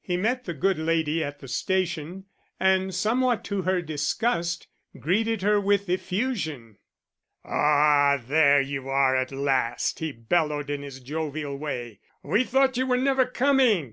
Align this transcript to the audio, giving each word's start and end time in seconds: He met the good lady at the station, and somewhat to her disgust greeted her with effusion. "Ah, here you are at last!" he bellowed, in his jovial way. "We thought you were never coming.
He 0.00 0.16
met 0.16 0.44
the 0.44 0.54
good 0.54 0.78
lady 0.78 1.24
at 1.24 1.40
the 1.40 1.48
station, 1.48 2.26
and 2.60 2.94
somewhat 2.94 3.42
to 3.46 3.62
her 3.62 3.82
disgust 3.82 4.68
greeted 5.00 5.42
her 5.42 5.60
with 5.60 5.88
effusion. 5.88 6.78
"Ah, 7.44 8.22
here 8.24 8.60
you 8.60 8.88
are 8.88 9.16
at 9.16 9.32
last!" 9.32 9.98
he 9.98 10.12
bellowed, 10.12 10.70
in 10.70 10.82
his 10.82 11.00
jovial 11.00 11.56
way. 11.58 11.98
"We 12.22 12.44
thought 12.44 12.76
you 12.76 12.86
were 12.86 12.96
never 12.98 13.26
coming. 13.26 13.92